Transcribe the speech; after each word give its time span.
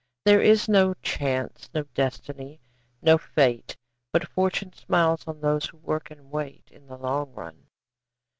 There 0.25 0.41
is 0.41 0.67
no 0.67 0.95
Chance, 1.03 1.69
no 1.75 1.83
Destiny, 1.93 2.59
no 3.03 3.19
Fate, 3.19 3.77
But 4.11 4.27
Fortune 4.27 4.73
smiles 4.73 5.27
on 5.27 5.41
those 5.41 5.67
who 5.67 5.77
work 5.77 6.09
and 6.09 6.31
wait, 6.31 6.63
In 6.71 6.87
the 6.87 6.97
long 6.97 7.31
run. 7.35 7.67